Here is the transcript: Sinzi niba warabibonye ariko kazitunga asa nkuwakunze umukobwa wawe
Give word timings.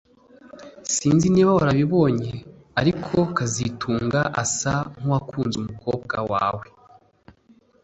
Sinzi 0.93 1.27
niba 1.33 1.51
warabibonye 1.57 2.31
ariko 2.79 3.15
kazitunga 3.37 4.21
asa 4.43 4.73
nkuwakunze 4.97 5.55
umukobwa 5.59 6.15
wawe 6.31 6.65